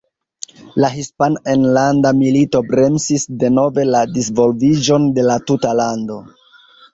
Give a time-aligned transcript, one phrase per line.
[0.83, 6.19] La Hispana Enlanda Milito bremsis denove la disvolviĝon de la tuta lando.